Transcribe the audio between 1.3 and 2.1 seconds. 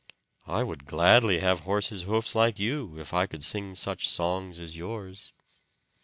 have horse's